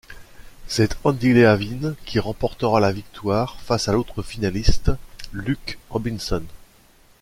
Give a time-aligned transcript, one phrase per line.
[0.67, 4.91] C'est Andy Leavine qui remportera la victoire face à l'autre finaliste,
[5.31, 6.41] Luke Robinson.